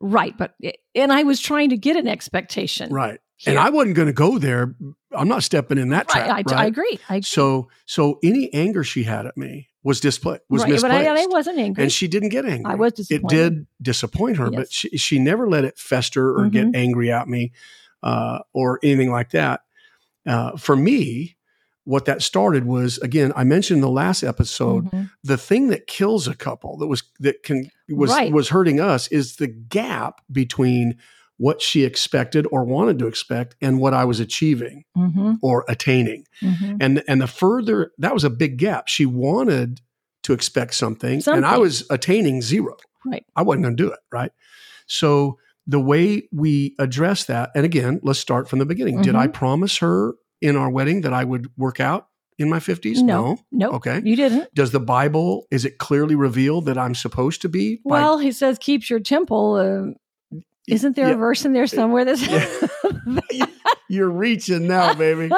[0.00, 0.36] Right.
[0.36, 0.54] But,
[0.94, 2.92] and I was trying to get an expectation.
[2.92, 3.20] Right.
[3.38, 3.52] Here.
[3.52, 4.74] And I wasn't going to go there.
[5.12, 6.28] I'm not stepping in that Right, trap.
[6.28, 6.52] I, right?
[6.52, 7.00] I agree.
[7.08, 7.22] I agree.
[7.22, 11.08] So, so any anger she had at me was displayed, was right, but misplaced.
[11.08, 11.82] I, I wasn't angry.
[11.84, 12.70] and she didn't get angry.
[12.70, 13.32] I was disappointed.
[13.36, 16.76] It did disappoint her, but she, she never let it fester or get Mhm.
[16.76, 17.52] angry at me
[18.02, 19.60] uh, or anything like that.
[20.26, 21.36] Uh, for me,
[21.84, 25.10] what that started was again, I mentioned in the last episode, Mhm.
[25.24, 28.30] the thing that kills a couple that was that can was Right.
[28.30, 30.96] was hurting us is the gap between
[31.38, 35.34] what she expected or wanted to expect and what I was achieving Mm-hmm.
[35.42, 36.24] or attaining.
[36.42, 36.76] Mm-hmm.
[36.80, 38.88] And and the further that was a big gap.
[38.88, 39.80] She wanted
[40.24, 42.76] to expect something, and I was attaining zero.
[43.06, 43.24] Right.
[43.36, 44.32] I wasn't going to do it, right?
[44.86, 49.00] So the way we address that, and again, let's start from the beginning.
[49.02, 49.32] Did I Mhm.
[49.34, 53.02] promise her in our wedding that I would work out in my 50s?
[53.02, 53.38] No.
[53.52, 53.74] Nope.
[53.74, 54.00] Okay.
[54.04, 54.52] You didn't.
[54.54, 57.76] Does the Bible is it clearly revealed that I'm supposed to be?
[57.84, 59.54] by- Well, he says keeps your temple.
[59.54, 59.94] Uh,
[60.68, 61.14] isn't there Yeah.
[61.14, 63.46] a verse in there somewhere that Yeah.
[63.88, 65.30] You're reaching now, baby.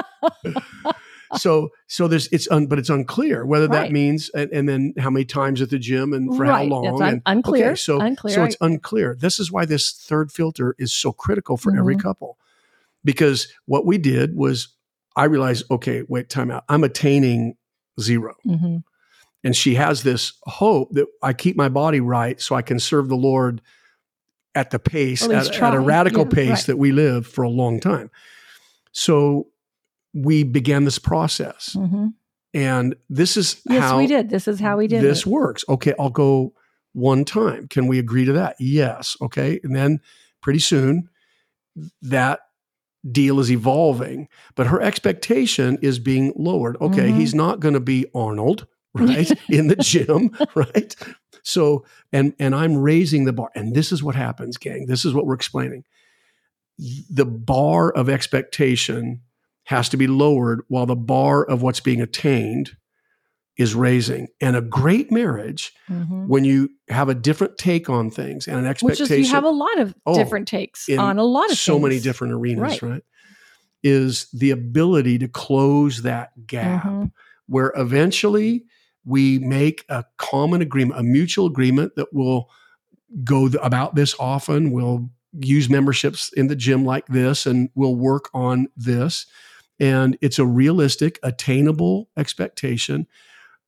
[1.36, 5.10] so so there's it's un, but it's unclear whether that means and, and then how
[5.10, 7.66] many times at the gym and for how long It's un- and unclear.
[7.68, 8.34] okay, so unclear.
[8.34, 9.16] so it's unclear.
[9.18, 12.02] This is why this third filter is so critical for every Mhm.
[12.02, 12.36] couple.
[13.04, 14.68] Because what we did was
[15.16, 16.64] I realized, okay, wait, time out.
[16.68, 17.54] I'm attaining
[18.00, 18.34] zero.
[18.46, 18.82] Mhm.
[19.44, 23.08] And she has this hope that I keep my body right so I can serve
[23.08, 23.60] the Lord
[24.54, 26.66] at the pace, At at, at a radical Yeah, pace right.
[26.66, 28.10] that we live for a long time.
[28.92, 29.48] So
[30.12, 31.76] we began this process.
[31.78, 32.14] Mhm.
[32.52, 34.28] And this is Yes, how we did.
[34.30, 35.26] This is how we did this it.
[35.26, 35.64] works.
[35.68, 36.52] Okay, I'll go
[36.92, 37.68] one time.
[37.68, 38.56] Can we agree to that?
[38.58, 39.16] Yes.
[39.22, 39.60] Okay.
[39.62, 40.00] And then
[40.42, 41.08] pretty soon
[42.02, 42.40] that
[43.10, 46.76] deal is evolving, but her expectation is being lowered.
[46.80, 47.16] Okay, Mhm.
[47.16, 49.30] he's not going to be Arnold, right?
[49.48, 50.96] in the gym, right?
[51.42, 53.50] So, and and I'm raising the bar.
[53.54, 54.86] And this is what happens, gang.
[54.86, 55.84] This is what we're explaining.
[57.10, 59.20] The bar of expectation
[59.64, 62.76] has to be lowered while the bar of what's being attained
[63.56, 64.28] is raising.
[64.40, 66.26] And a great marriage, Mhm.
[66.28, 69.04] when you have a different take on things and an expectation.
[69.04, 71.78] Which is you have a lot of Oh, different takes on a lot of so
[71.78, 72.82] many different arenas, Right.
[72.82, 73.02] right.
[73.82, 77.12] Is the ability to close that gap Mhm.
[77.46, 78.64] where eventually
[79.04, 82.50] we make a common agreement, a mutual agreement that will
[83.24, 84.70] go th- about this often.
[84.72, 89.26] We'll use memberships in the gym like this and we'll work on this.
[89.78, 93.06] And it's a realistic, attainable expectation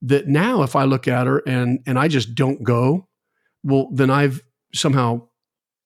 [0.02, 3.08] that now if I look at her and and I just don't go,
[3.62, 4.42] well, then I've
[4.74, 5.28] somehow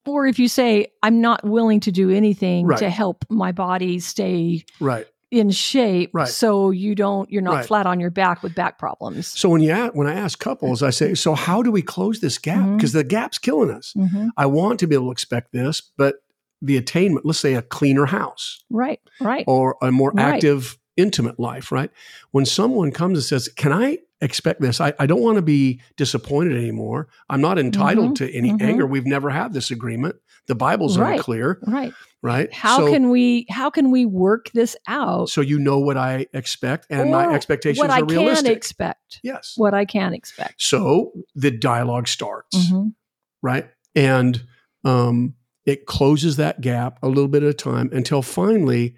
[0.06, 2.78] Or if you say, I'm not willing to do anything Right.
[2.78, 5.06] to help my body stay right.
[5.37, 6.29] In shape, Right.
[6.29, 7.66] so you don't, you're not Right.
[7.66, 9.27] flat on your back with back problems.
[9.27, 12.38] So when you when I ask couples, I say, so how do we close this
[12.38, 12.77] gap?
[12.77, 13.92] Because the gap's killing us.
[13.96, 14.31] Mhm.
[14.37, 16.16] I want to be able to expect this, but
[16.62, 19.44] the attainment, let's say a cleaner house Right, right.
[19.46, 20.35] or a more Right.
[20.37, 21.90] active, intimate life, right?
[22.31, 24.81] When someone comes and says, Can I expect this?
[24.81, 27.09] I, I don't want to be disappointed anymore.
[27.29, 28.14] I'm not entitled Mhm.
[28.16, 28.62] to any Mhm.
[28.62, 28.87] anger.
[28.87, 30.16] We've never had this agreement.
[30.46, 31.16] The Bible's Right.
[31.16, 31.92] unclear, Right.
[32.22, 32.52] right?
[32.55, 35.29] How so, can we how can we work this out?
[35.29, 38.46] so you know what I expect, and my expectations what I are realistic.
[38.46, 39.20] can expect.
[39.24, 39.55] yes.
[39.57, 40.62] What I can expect.
[40.62, 42.57] So the dialogue starts.
[42.70, 42.94] Mhm.
[43.42, 43.68] right?
[43.94, 44.44] And
[44.85, 45.35] um,
[45.66, 48.94] it closes that gap a little bit at a time until finally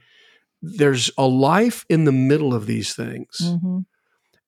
[0.62, 3.85] there's a life in the middle of these things Mhm.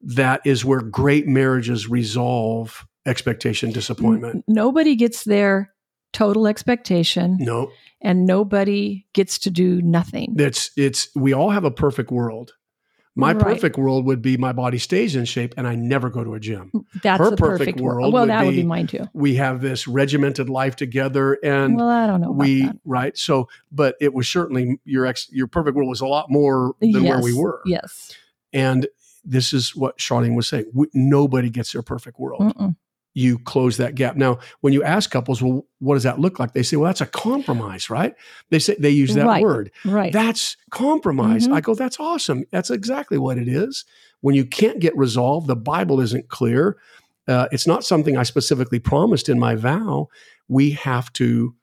[0.02, 4.44] That is where great marriages resolve expectation disappointment.
[4.48, 5.72] Nobody gets their
[6.12, 10.34] total expectation No, and nobody gets to do nothing.
[10.36, 12.52] that's it's we all have a perfect world.
[13.16, 13.40] My Right.
[13.42, 16.40] perfect world would be my body stays in shape and I never go to a
[16.40, 16.70] gym.
[16.74, 18.12] Mm, that's her the perfect perfect world.
[18.12, 19.06] Well, would that would be- be mine too.
[19.12, 22.30] We have this regimented life together and well, I don't know.
[22.32, 26.30] We right so but it was certainly your ex your perfect world was a lot
[26.30, 28.14] more than where we were Yes.
[28.52, 28.86] and
[29.24, 32.40] this is what Charlene was saying we, nobody gets their perfect world.
[32.42, 32.76] Mm-mm.
[33.14, 34.16] you close that gap.
[34.16, 36.52] Now when you ask couples well what does that look like?
[36.52, 38.14] They say well that's a compromise right?
[38.50, 39.42] They say they use that Right.
[39.42, 39.70] word.
[39.84, 40.12] Right.
[40.12, 41.48] that's compromise.
[41.48, 41.54] Mhm.
[41.54, 42.44] i go that's awesome.
[42.50, 43.84] That's exactly what it is.
[44.20, 46.76] When you can't get resolved the bible isn't clear
[47.28, 50.08] uh, it's not something i specifically promised in my vow.
[50.48, 51.54] We have to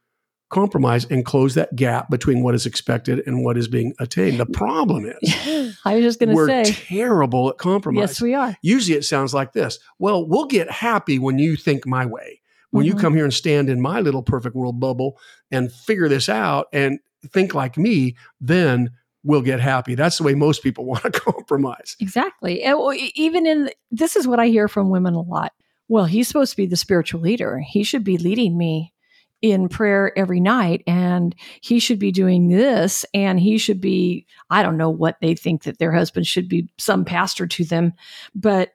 [0.50, 4.46] compromise and close that gap between what is expected and what is being attained the
[4.46, 8.56] problem is I was just going to say, we're terrible at compromise yes, we are.
[8.62, 12.86] usually it sounds like this well we'll get happy when you think my way when
[12.86, 13.00] you Mhm.
[13.02, 15.18] come here and stand in my little perfect world bubble
[15.52, 17.00] and figure this out and
[17.32, 18.92] think like me then
[19.24, 22.64] we'll get happy that's the way most people want to compromise Exactly.
[22.64, 22.78] And
[23.16, 25.52] even in this is what I hear from women a lot.
[25.90, 27.60] Well, he's supposed to be the spiritual leader.
[27.60, 28.94] He should be leading me
[29.42, 34.64] in prayer every night and he should be doing this and he should be I
[34.64, 37.94] don't know what they think that their husband should be some pastor to them,
[38.34, 38.72] but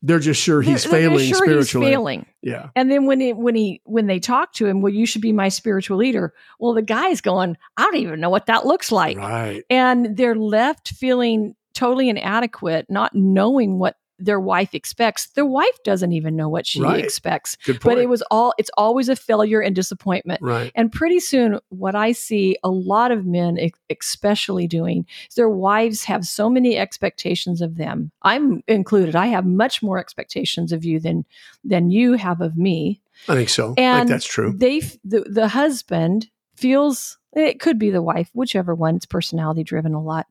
[0.00, 2.26] they're just sure he's they're- they're failing sure spiritually He's failing.
[2.42, 5.22] yeah And then when it when he when they talk to him, well, you should
[5.22, 6.34] be my spiritual leader.
[6.58, 9.16] Well, the guy's going, I don't even know what that looks like.
[9.16, 15.78] right and they're left feeling totally inadequate, not knowing what their wife expects, their wife
[15.84, 17.02] doesn't even know what she Right.
[17.04, 17.56] expects.
[17.64, 17.96] Good point.
[17.96, 20.40] But it was all it's always a failure and disappointment.
[20.42, 20.72] right.
[20.74, 23.58] And pretty soon, what I see a lot of men,
[23.90, 28.10] especially doing, is their wives have so many expectations of them.
[28.22, 29.14] I'm included.
[29.16, 31.24] I have much more expectations of you than
[31.64, 33.00] than you have of me.
[33.28, 33.64] I think so.
[33.64, 34.52] I think And that's true.
[34.56, 38.96] They, the, the husband feels it could be the wife, whichever one.
[38.96, 40.26] It's personality driven a lot,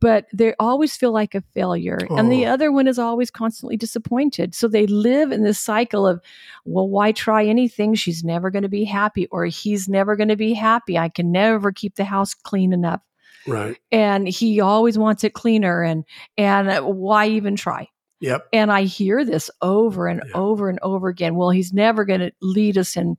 [0.00, 2.52] but they always feel like a failure, and the Oh.
[2.52, 4.54] other one is always constantly disappointed.
[4.54, 6.20] So they live in this cycle of,
[6.64, 7.94] well, why try anything?
[7.94, 10.96] She's never going to be happy, or he's never going to be happy.
[10.96, 13.00] I can never keep the house clean enough,
[13.46, 13.76] Right.
[13.92, 16.04] and he always wants it cleaner, and
[16.38, 17.88] and uh, why even try?
[18.20, 18.46] Yep.
[18.54, 21.34] And I hear this over and over and over again.
[21.34, 23.16] Well, he's never going to lead us in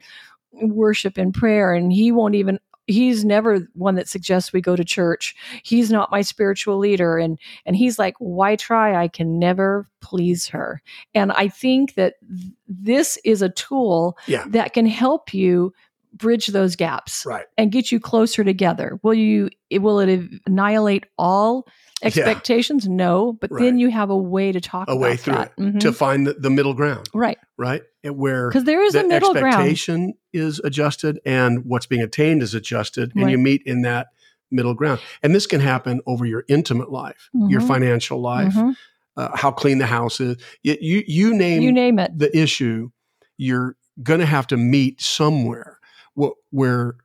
[0.54, 2.60] worship and prayer, and he won't even.
[2.88, 5.36] He's never one that suggests we go to church.
[5.64, 8.96] He's not my spiritual leader, and and he's like, why try?
[9.02, 10.82] I can never please her.
[11.14, 14.46] And I think that th- this is a tool Yeah.
[14.50, 15.74] that can help you
[16.14, 17.46] bridge those gaps Right.
[17.58, 19.00] and get you closer together.
[19.04, 19.50] Will you?
[19.70, 21.68] it- Will it annihilate all
[22.02, 22.08] Yeah.
[22.08, 22.88] expectations?
[22.88, 25.52] No, but then you have a way to talk A about way through that.
[25.58, 25.78] it mm-hmm.
[25.80, 27.82] to find the, the middle ground, right, right?
[28.14, 29.48] Where because there is the a middle ground.
[29.48, 34.08] expectation is adjusted and what's being attained is adjusted, and you meet in that
[34.52, 35.00] middle ground.
[35.24, 37.68] And this can happen over your intimate life, your Mhm.
[37.68, 38.76] financial life, Mhm.
[39.18, 40.38] uh, how clean the house is.
[40.64, 42.12] You, you, you name You name it.
[42.18, 42.92] the issue,
[43.38, 45.80] you're going to have to meet somewhere
[46.20, 46.96] wh- where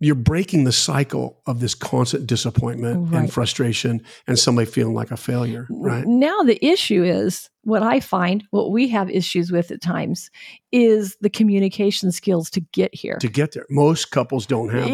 [0.00, 3.20] you're breaking the cycle of this constant disappointment Right.
[3.22, 6.04] and frustration and somebody feeling like a failure, right?
[6.06, 10.30] Now the issue is what I find, what we have issues with at times,
[10.70, 13.16] is the communication skills to get here.
[13.20, 13.66] To get there.
[13.68, 14.88] Most couples don't have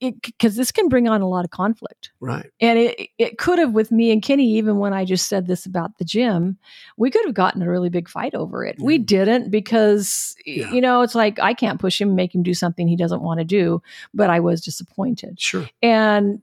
[0.00, 2.10] Because this can bring on a lot of conflict.
[2.20, 2.50] right?
[2.58, 5.66] And it it could have with me and Kenny, even when I just said this
[5.66, 6.56] about the gym,
[6.96, 8.76] we could have gotten a really big fight over it.
[8.80, 9.06] We Mhm.
[9.06, 10.72] didn't because Yeah.
[10.72, 13.40] you know, it's like I can't push him, make him do something he doesn't want
[13.40, 13.82] to do,
[14.14, 15.38] but I was disappointed.
[15.38, 15.68] Sure.
[15.82, 16.40] And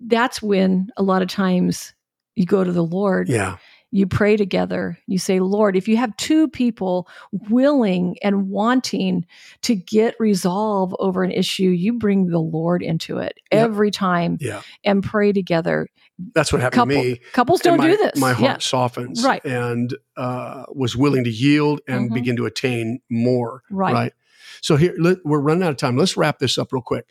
[0.00, 1.92] that's when a lot of times
[2.34, 3.58] you go to the Lord, Yeah.
[3.92, 9.26] You pray together, you say, Lord, if you have two people willing and wanting
[9.62, 13.64] to get resolve over an issue, you bring the Lord into it Yep.
[13.64, 14.62] every time Yeah.
[14.84, 15.88] and pray together.
[16.34, 17.20] That's what happened Couple, to me.
[17.32, 18.20] couples don't my, do this.
[18.20, 18.58] My heart Yeah.
[18.58, 19.44] softens Right.
[19.44, 22.14] and uh, was willing to yield and Mhm.
[22.14, 23.62] begin to attain more.
[23.70, 24.12] Right.
[24.60, 25.96] So here let, we're running out of time.
[25.96, 27.06] Let's wrap this up real quick.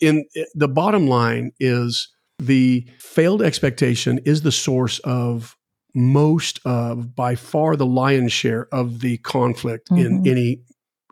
[0.00, 5.56] In the bottom line is the failed expectation is the source of
[5.94, 10.26] most of by far the lion's share of the conflict in Mhm.
[10.26, 10.62] any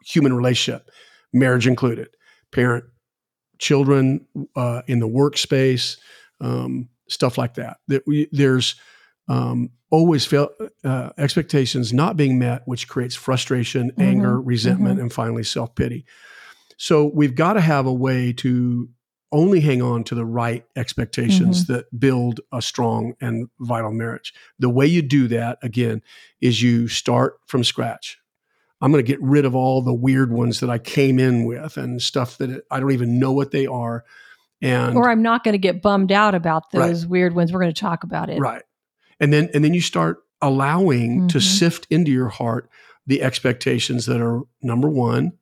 [0.05, 0.91] human relationship,
[1.33, 2.09] marriage included,
[2.53, 2.85] parent,
[3.59, 5.97] children, uh, in the workspace,
[6.41, 7.79] um, stuff like that.
[7.89, 8.77] That we, there's
[9.29, 10.49] um, always fail,
[10.85, 16.07] uh, expectations not being met, which creates frustration, Mhm, anger, resentment, and finally self pity.
[16.79, 18.89] So we've got to have a way to
[19.33, 24.33] only hang on to the right expectations that build a strong and vital marriage.
[24.59, 26.03] The way you do that, again,
[26.41, 28.19] is you start from scratch.
[28.81, 31.77] I'm going to get rid of all the weird ones that I came in with
[31.77, 34.05] and stuff that I don't even know what they are.
[34.63, 36.87] And Or I'm not going to get bummed out about Right.
[36.89, 37.53] those weird ones.
[37.53, 38.39] We're going to talk about it.
[38.41, 38.63] Right.
[39.21, 41.43] And then and then you start allowing to Mhm.
[41.43, 42.71] sift into your heart
[43.07, 45.33] the expectations that are number 1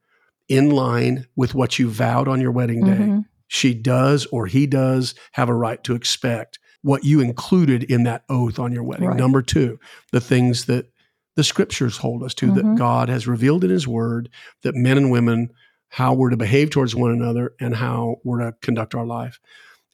[0.49, 2.93] in line with what you vowed on your wedding day.
[2.97, 3.25] Mhm.
[3.49, 8.25] She does or he does have a right to expect what you included in that
[8.29, 9.09] oath on your wedding.
[9.09, 9.17] Right.
[9.17, 9.79] Number 2,
[10.13, 10.87] the things that
[11.35, 12.79] the scriptures hold us to that Mhm.
[12.79, 14.29] God has revealed in his word
[14.63, 15.51] that men and women
[15.89, 19.39] how we're to behave towards one another and how we're to conduct our life.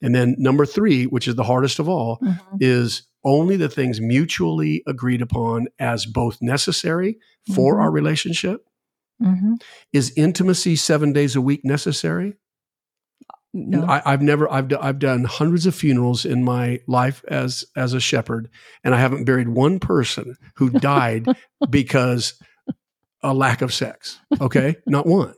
[0.00, 2.38] And then number 3, which is the hardest of all, Mhm.
[2.60, 7.18] is only the things mutually agreed upon as both necessary
[7.54, 7.80] for Mhm.
[7.80, 8.64] our relationship.
[9.20, 9.60] Mhm.
[9.92, 12.34] Is intimacy seven days a week necessary?
[13.54, 13.84] No.
[13.86, 14.50] I, I've never.
[14.50, 18.48] I've do, I've done hundreds of funerals in my life as as a shepherd,
[18.82, 21.26] and I haven't buried one person who died
[21.68, 22.34] because
[23.22, 24.18] a lack of sex.
[24.40, 25.34] Okay, not one.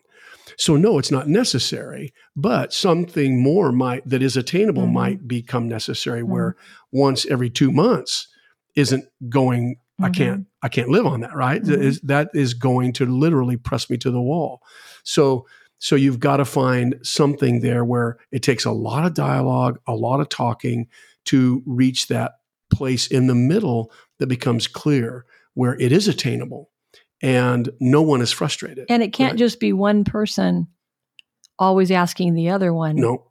[0.56, 4.92] So no, it's not necessary, but something more might that is attainable Mhm.
[4.92, 6.22] might become necessary.
[6.22, 6.54] Where
[6.92, 8.28] once every two months
[8.76, 9.76] isn't going.
[10.00, 10.14] I Mhm.
[10.14, 10.46] can't.
[10.62, 11.34] I can't live on that.
[11.34, 11.62] Right?
[11.64, 11.82] That Mhm.
[11.84, 14.60] is that is going to literally press me to the wall.
[15.02, 15.46] So
[15.84, 19.94] so you've got to find something there where it takes a lot of dialogue, a
[19.94, 20.86] lot of talking
[21.26, 22.32] to reach that
[22.72, 26.70] place in the middle that becomes clear where it is attainable
[27.20, 28.86] and no one is frustrated.
[28.88, 29.38] And it can't Right.
[29.38, 30.68] just be one person
[31.58, 32.96] always asking the other one.
[32.96, 33.26] no,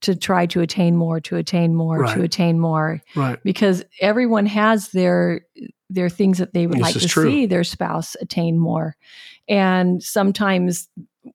[0.00, 2.16] to try to attain more, to attain more, Right.
[2.16, 3.38] to attain more, Right.
[3.44, 5.42] because everyone has their
[5.90, 7.30] their things that they would This like to true.
[7.30, 8.96] see their spouse attain more,
[9.48, 10.88] and sometimes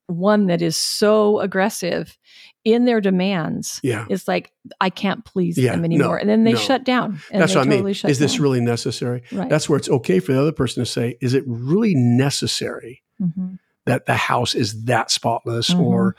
[0.08, 2.18] one that is so aggressive
[2.66, 3.80] in their demands.
[3.84, 4.06] Yeah.
[4.10, 6.60] It's like I can't please Yeah, them no, anymore, and then they no.
[6.60, 7.20] shut down.
[7.32, 7.94] And That's they what I totally mean.
[7.94, 8.42] shut Is this down.
[8.42, 9.24] really necessary?
[9.32, 9.50] right?
[9.50, 13.60] That's where it's okay for the other person to say, is it really necessary Mhm.
[13.86, 15.80] that the house is that spotless Mhm.
[15.80, 16.16] or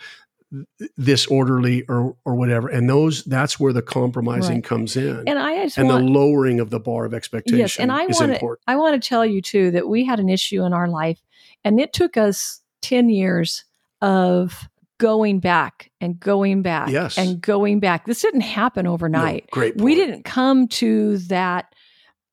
[0.97, 2.69] this orderly or or whatever?
[2.69, 4.65] And those that's where the compromising Right.
[4.65, 5.25] comes in.
[5.27, 8.39] And I and want the lowering of the bar of expectation Yes, and I wanna-
[8.67, 11.21] I want to tell you too that we had an issue in our life,
[11.65, 13.65] and it took us 10 years
[14.01, 17.17] of going back and going back Yes.
[17.19, 18.05] and going back.
[18.05, 19.49] This didn't happen No, overnight.
[19.51, 19.77] great.
[19.81, 21.73] we didn't come to that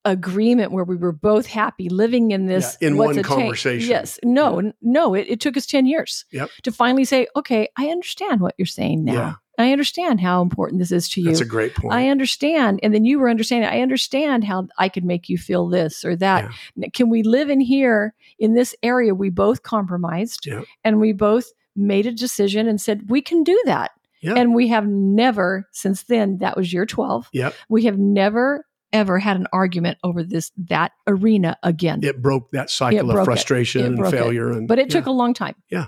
[0.04, 3.90] agreement where we were both happy living in this Yeah, in one conversation.
[3.90, 6.48] yes no n- no it, it took us 10 years Yep.
[6.62, 9.34] to finally say okay i understand what you're saying now Yeah.
[9.58, 11.92] I understand how important this is to you That's a great point.
[11.94, 12.80] I understand.
[12.82, 16.16] And then you were understanding, I understand how I could make you feel this or
[16.16, 16.50] that.
[16.92, 19.14] Can we live in here in this area?
[19.14, 20.62] We both compromised Yeah.
[20.84, 23.90] and we both made a decision and said, we can do that.
[24.22, 24.34] Yeah.
[24.34, 27.54] And we have never, since then, that was year 12, Yep.
[27.68, 32.00] we have never, ever had an argument over this, that arena again.
[32.02, 34.16] It broke that cycle broke of frustration and broke it.
[34.16, 34.50] failure.
[34.50, 35.00] And but it yeah.
[35.00, 35.54] took a long time.
[35.70, 35.86] Yeah.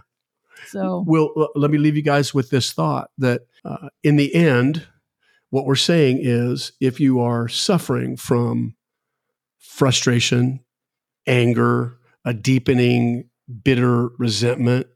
[0.67, 4.87] So, Well, let me leave you guys with this thought that uh, in the end,
[5.51, 8.75] what we're saying is if you are suffering from
[9.59, 10.61] frustration,
[11.27, 13.31] anger, a deepening,
[13.63, 14.87] bitter resentment,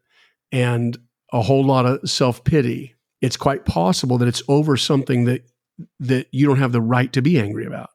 [0.50, 0.98] and
[1.32, 5.44] a whole lot of self pity, it's quite possible that it's over something that
[6.00, 7.90] that you don't have the right to be angry about.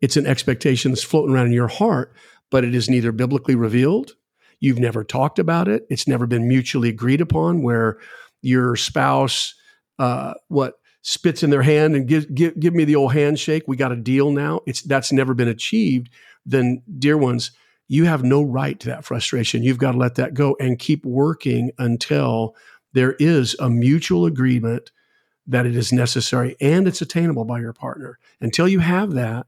[0.00, 2.14] It's an expectation that's floating around in your heart,
[2.50, 4.14] but it is neither biblically revealed
[4.60, 5.86] You've never talked about it.
[5.90, 7.98] It's never been mutually agreed upon where
[8.42, 9.54] your spouse,
[9.98, 13.64] uh, what, spits in their hand and give, give, give me the old handshake.
[13.66, 14.60] We got a deal now.
[14.66, 16.10] It's that's never been achieved.
[16.44, 17.52] Then, dear ones,
[17.88, 19.62] you have no right to that frustration.
[19.62, 22.54] You've got to let that go and keep working until
[22.92, 24.90] there is a mutual agreement
[25.46, 28.18] that it is necessary and it's attainable by your partner.
[28.40, 29.46] Until you have that,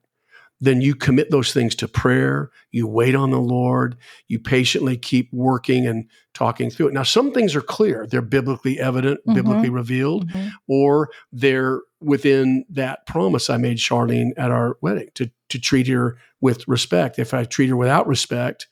[0.63, 2.51] then you commit those things to prayer.
[2.71, 3.97] You wait on the Lord.
[4.29, 6.95] You patiently keep working and talking through it.
[6.95, 8.07] Now, some things are clear.
[8.07, 9.35] They're biblically evident, Mhm.
[9.35, 10.53] biblically revealed, mhm.
[10.69, 16.17] or they're within that promise I made Charlene at our wedding to, to treat her
[16.41, 17.19] with respect.
[17.19, 18.69] If I treat her without respect,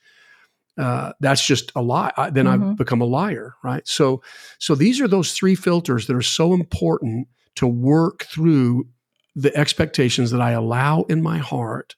[0.77, 2.13] uh, that's just a lie.
[2.15, 2.77] I, then I've Mhm.
[2.77, 3.85] become a liar, right?
[3.85, 4.23] So,
[4.59, 8.87] so these are those three filters that are so important to work through
[9.35, 11.95] the expectations that I allow in my heart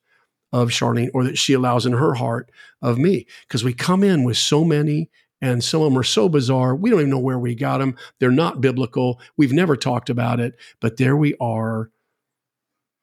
[0.52, 3.26] of Charlene or that she allows in her heart of me.
[3.48, 5.10] Because we come in with so many
[5.42, 6.76] and some of them are so bizarre.
[6.76, 7.96] We don't even know where we got them.
[8.20, 9.20] They're not biblical.
[9.36, 11.90] We've never talked about it, but there we are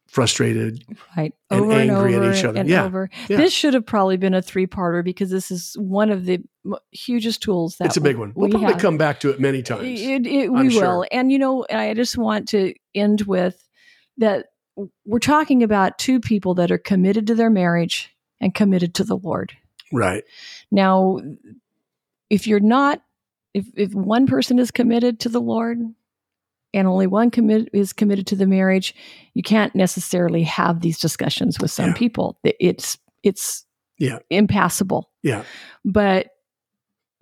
[0.08, 0.82] frustrated.
[1.16, 2.58] right and over and angry at over each other.
[2.60, 2.84] and Yeah.
[2.84, 3.36] over Yeah.
[3.36, 6.40] this should have probably been a three-parter because this is one of the
[6.90, 8.32] hugest tools that it's a big one.
[8.34, 8.80] We'll we probably have.
[8.82, 9.82] come back to it many times.
[9.84, 10.82] It, it, we sure.
[10.82, 13.68] will and you know i just want to end with
[14.20, 14.46] that
[15.04, 19.16] we're talking about two people that are committed to their marriage and committed to the
[19.16, 19.52] lord
[19.92, 20.22] right.
[20.70, 21.18] now
[22.30, 23.02] if you're not
[23.52, 25.78] if if one person is committed to the lord
[26.72, 28.94] and only one commit is committed to the marriage
[29.34, 31.94] you can't necessarily have these discussions with some Yeah.
[31.94, 33.66] people it's it's
[33.98, 34.20] Yeah.
[34.30, 35.42] impassable Yeah.
[35.84, 36.28] but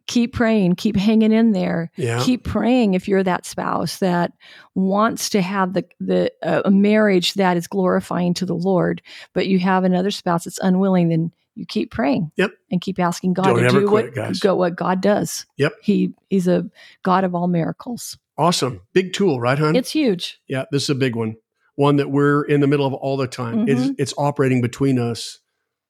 [0.09, 2.21] keep praying keep hanging in there Yeah.
[2.25, 4.33] keep praying if you're that spouse that
[4.75, 9.01] wants to have the the uh, a marriage that is glorifying to the Lord,
[9.35, 11.09] but you have another spouse that's unwilling.
[11.11, 12.31] Then you keep praying.
[12.37, 12.53] Yep.
[12.71, 14.39] and keep asking God Don't to do quit, what guys.
[14.41, 15.45] go what God does.
[15.57, 15.73] Yep.
[15.83, 16.69] he he's a
[17.03, 18.17] God of all miracles.
[18.37, 18.81] awesome.
[18.93, 19.77] Big tool, right, hon?
[19.77, 20.41] It's huge.
[20.49, 21.37] yeah, this is a big one.
[21.75, 23.69] One that we're in the middle of all the time.
[23.69, 25.39] It's, it's operating between us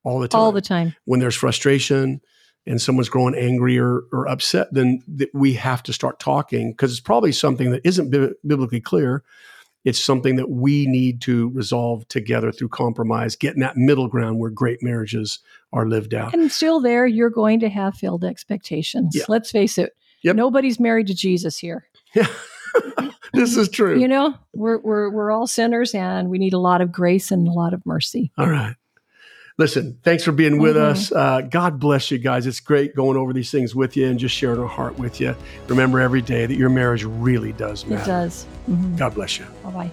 [0.04, 0.38] all the time.
[0.38, 0.44] Mm-hmm.
[0.44, 0.94] All the time.
[1.04, 2.20] when there's frustration
[2.66, 6.90] and someone's growing angry or, or upset, then th- we have to start talking because
[6.90, 9.25] it's probably something that isn't bi- biblically clear.
[9.85, 14.50] It's something that we need to resolve together through compromise, getting that middle ground where
[14.50, 15.38] great marriages
[15.73, 16.35] are lived out.
[16.35, 19.15] And still there, you're going to have failed expectations.
[19.15, 19.25] Yeah.
[19.29, 19.96] Let's face it.
[20.25, 20.37] Yep.
[20.37, 21.87] Nobody's married to Jesus here.
[22.15, 22.27] Yeah,
[23.33, 23.98] this is true.
[23.98, 27.46] You know, we're, we're, we're all sinners and we need a lot of grace and
[27.46, 28.33] a lot of mercy.
[28.37, 28.75] All right.
[29.59, 30.81] Listen, thanks for being with Mhm.
[30.90, 31.11] us.
[31.13, 32.46] Uh, God bless you guys.
[32.46, 35.35] It's great going over these things with you and just sharing our heart with you.
[35.67, 38.02] Remember every day that your marriage really does matter.
[38.02, 38.46] It does.
[38.71, 38.96] Mhm.
[38.96, 39.46] God bless you.
[39.65, 39.90] Bye bye.